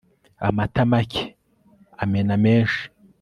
[0.47, 1.21] amata make
[2.03, 2.81] amena menshi